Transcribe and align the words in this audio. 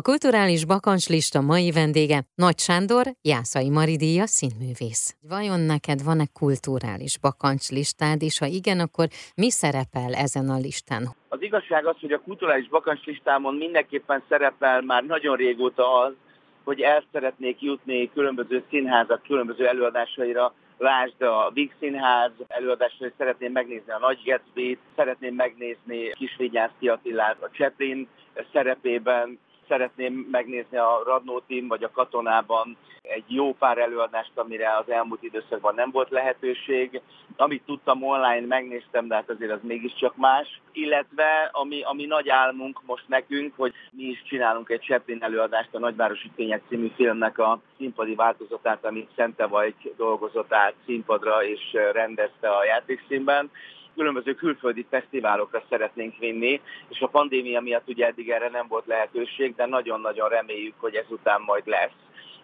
A 0.00 0.02
kulturális 0.02 0.66
bakancslista 0.66 1.40
mai 1.40 1.70
vendége 1.70 2.18
Nagy 2.34 2.58
Sándor, 2.58 3.06
Jászai 3.22 3.70
Maridia 3.70 4.26
színművész. 4.26 5.16
Vajon 5.28 5.60
neked 5.60 6.02
van-e 6.08 6.26
kulturális 6.40 7.18
bakancslistád, 7.18 8.22
és 8.22 8.38
ha 8.38 8.46
igen, 8.46 8.78
akkor 8.80 9.06
mi 9.42 9.50
szerepel 9.50 10.12
ezen 10.14 10.48
a 10.48 10.58
listán? 10.66 11.02
Az 11.28 11.42
igazság 11.42 11.86
az, 11.86 11.96
hogy 12.00 12.12
a 12.12 12.20
kulturális 12.20 12.68
bakancslistámon 12.68 13.54
mindenképpen 13.54 14.22
szerepel 14.28 14.80
már 14.80 15.02
nagyon 15.04 15.36
régóta 15.36 16.00
az, 16.00 16.12
hogy 16.64 16.80
el 16.80 17.04
szeretnék 17.12 17.62
jutni 17.62 18.10
különböző 18.14 18.64
színházak 18.70 19.22
különböző 19.22 19.66
előadásaira, 19.66 20.54
Lásd 20.78 21.22
a 21.22 21.50
Víg 21.52 21.74
Színház 21.80 22.30
előadásra, 22.48 23.06
szeretném 23.18 23.52
megnézni 23.52 23.92
a 23.92 23.98
Nagy 23.98 24.20
Gatsby-t, 24.24 24.78
szeretném 24.96 25.34
megnézni 25.34 26.10
Kisvigyánszki 26.10 26.88
Attilát 26.88 27.36
a 27.42 27.48
Chaplin 27.52 28.08
szerepében, 28.52 29.38
szeretném 29.68 30.28
megnézni 30.30 30.76
a 30.76 31.02
Radnótin 31.04 31.68
vagy 31.68 31.84
a 31.84 31.90
Katonában 31.90 32.76
egy 33.02 33.24
jó 33.26 33.54
pár 33.54 33.78
előadást, 33.78 34.30
amire 34.34 34.76
az 34.76 34.90
elmúlt 34.90 35.22
időszakban 35.22 35.74
nem 35.74 35.90
volt 35.90 36.10
lehetőség. 36.10 37.00
Amit 37.36 37.62
tudtam 37.66 38.02
online, 38.02 38.46
megnéztem, 38.46 39.08
de 39.08 39.14
hát 39.14 39.30
azért 39.30 39.50
az 39.50 39.58
mégiscsak 39.62 40.16
más. 40.16 40.60
Illetve, 40.72 41.50
ami, 41.52 41.82
ami 41.82 42.04
nagy 42.04 42.28
álmunk 42.28 42.80
most 42.86 43.08
nekünk, 43.08 43.52
hogy 43.56 43.72
mi 43.90 44.02
is 44.02 44.22
csinálunk 44.28 44.70
egy 44.70 44.80
Chaplin 44.80 45.22
előadást 45.22 45.74
a 45.74 45.78
Nagyvárosi 45.78 46.30
Tények 46.36 46.62
című 46.68 46.90
filmnek 46.96 47.38
a 47.38 47.60
színpadi 47.78 48.14
változatát, 48.14 48.84
amit 48.84 49.10
Szente 49.16 49.46
vagy 49.46 49.74
dolgozott 49.96 50.52
át 50.52 50.74
színpadra 50.86 51.44
és 51.44 51.76
rendezte 51.92 52.48
a 52.48 52.64
játékszínben 52.64 53.50
különböző 53.94 54.34
külföldi 54.34 54.86
fesztiválokra 54.90 55.62
szeretnénk 55.68 56.18
vinni, 56.18 56.60
és 56.88 57.00
a 57.00 57.06
pandémia 57.06 57.60
miatt 57.60 57.88
ugye 57.88 58.06
eddig 58.06 58.30
erre 58.30 58.48
nem 58.48 58.66
volt 58.68 58.86
lehetőség, 58.86 59.54
de 59.54 59.66
nagyon-nagyon 59.66 60.28
reméljük, 60.28 60.74
hogy 60.78 60.94
ezután 60.94 61.40
majd 61.40 61.66
lesz 61.66 61.92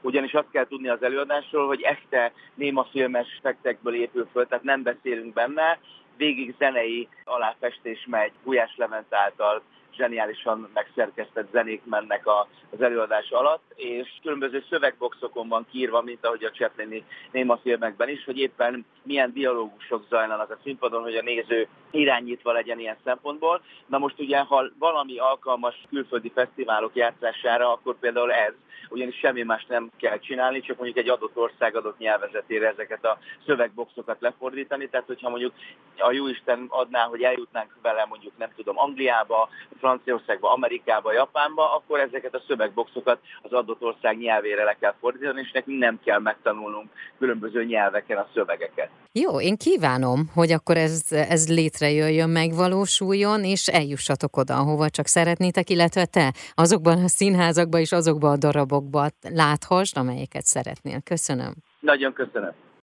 ugyanis 0.00 0.34
azt 0.34 0.50
kell 0.52 0.66
tudni 0.66 0.88
az 0.88 1.02
előadásról, 1.02 1.66
hogy 1.66 1.82
este 1.82 2.32
néma 2.54 2.84
filmes 2.84 3.38
fektekből 3.42 3.94
épül 3.94 4.28
föl, 4.32 4.46
tehát 4.46 4.64
nem 4.64 4.82
beszélünk 4.82 5.32
benne, 5.32 5.78
végig 6.16 6.54
zenei 6.58 7.08
aláfestés 7.24 8.06
megy. 8.10 8.32
Gulyás 8.44 8.76
Levent 8.76 9.14
által 9.14 9.62
zseniálisan 9.98 10.70
megszerkesztett 10.74 11.50
zenék 11.52 11.82
mennek 11.84 12.26
a, 12.26 12.48
az 12.70 12.82
előadás 12.82 13.30
alatt, 13.30 13.72
és 13.74 14.08
különböző 14.22 14.64
szövegboxokon 14.70 15.48
van 15.48 15.66
kiírva, 15.70 16.02
mint 16.02 16.26
ahogy 16.26 16.44
a 16.44 16.50
Chaplini 16.50 17.04
néma 17.30 17.56
filmekben 17.56 18.08
is, 18.08 18.24
hogy 18.24 18.38
éppen 18.38 18.86
milyen 19.02 19.32
dialógusok 19.32 20.04
zajlanak 20.08 20.50
a 20.50 20.58
színpadon, 20.62 21.02
hogy 21.02 21.14
a 21.16 21.22
néző 21.22 21.68
irányítva 21.90 22.52
legyen 22.52 22.78
ilyen 22.78 22.96
szempontból. 23.04 23.60
Na 23.86 23.98
most 23.98 24.18
ugye, 24.18 24.38
ha 24.38 24.64
valami 24.78 25.18
alkalmas 25.18 25.82
külföldi 25.88 26.30
fesztiválok 26.34 26.94
játszására, 26.94 27.72
akkor 27.72 27.98
például 27.98 28.32
ez, 28.32 28.52
ugyanis 28.88 29.18
semmi 29.18 29.42
más 29.42 29.66
nem 29.66 29.90
kell 29.96 30.18
csinálni, 30.18 30.60
csak 30.60 30.76
mondjuk 30.76 30.98
egy 30.98 31.10
adott 31.10 31.36
ország 31.36 31.76
adott 31.76 31.98
nyelvezetére 31.98 32.68
ezeket 32.68 33.04
a 33.04 33.18
szövegboxokat 33.46 34.16
lefordítani. 34.20 34.88
Tehát, 34.88 35.06
hogyha 35.06 35.28
mondjuk 35.28 35.52
a 35.98 36.12
Jóisten 36.12 36.66
adná, 36.68 37.04
hogy 37.04 37.22
eljutnánk 37.22 37.70
vele 37.82 38.06
mondjuk, 38.08 38.32
nem 38.38 38.50
tudom, 38.56 38.78
Angliába, 38.78 39.48
Franciaországba, 39.78 40.52
Amerikába, 40.52 41.12
Japánba, 41.12 41.74
akkor 41.74 42.00
ezeket 42.00 42.34
a 42.34 42.42
szövegboxokat 42.46 43.18
az 43.42 43.52
adott 43.52 43.82
ország 43.82 44.18
nyelvére 44.18 44.64
le 44.64 44.76
kell 44.80 44.94
fordítani, 45.00 45.40
és 45.40 45.50
nekünk 45.52 45.78
nem 45.78 46.00
kell 46.04 46.18
megtanulnunk 46.18 46.90
különböző 47.18 47.64
nyelveken 47.64 48.18
a 48.18 48.28
szövegeket. 48.34 48.90
Jó, 49.12 49.40
én 49.40 49.56
kívánom, 49.56 50.30
hogy 50.34 50.52
akkor 50.52 50.76
ez, 50.76 51.02
ez 51.10 51.48
létrejöjjön, 51.48 52.30
megvalósuljon, 52.30 53.44
és 53.44 53.66
eljussatok 53.66 54.36
oda, 54.36 54.54
ahova 54.54 54.90
csak 54.90 55.06
szeretnétek, 55.06 55.70
illetve 55.70 56.04
te 56.04 56.32
azokban 56.54 57.04
a 57.04 57.08
színházakban 57.08 57.80
és 57.80 57.92
azokban 57.92 58.30
a 58.30 58.36
darabokban 58.36 58.77
láthasd, 59.22 59.96
amelyeket 59.96 60.44
szeretnél. 60.44 61.00
Köszönöm. 61.00 61.54
Nagyon 61.80 62.12
köszönöm. 62.12 62.52